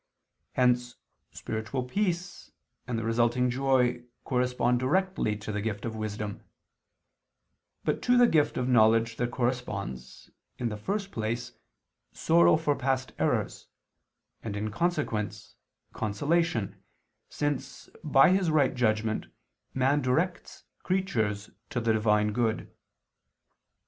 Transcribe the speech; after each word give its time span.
Hence 0.53 0.95
spiritual 1.29 1.83
peace 1.83 2.49
and 2.87 2.97
the 2.97 3.03
resulting 3.03 3.51
joy 3.51 4.01
correspond 4.23 4.79
directly 4.79 5.37
to 5.37 5.51
the 5.51 5.61
gift 5.61 5.85
of 5.85 5.95
wisdom: 5.95 6.41
but 7.83 8.01
to 8.01 8.17
the 8.17 8.25
gift 8.25 8.57
of 8.57 8.67
knowledge 8.67 9.17
there 9.17 9.27
corresponds, 9.27 10.31
in 10.57 10.69
the 10.69 10.75
first 10.75 11.11
place, 11.11 11.51
sorrow 12.11 12.57
for 12.57 12.75
past 12.75 13.13
errors, 13.19 13.67
and, 14.41 14.55
in 14.57 14.71
consequence, 14.71 15.55
consolation, 15.93 16.77
since, 17.29 17.87
by 18.03 18.31
his 18.31 18.49
right 18.49 18.73
judgment, 18.73 19.27
man 19.75 20.01
directs 20.01 20.63
creatures 20.81 21.51
to 21.69 21.79
the 21.79 21.93
Divine 21.93 22.31
good. 22.33 22.71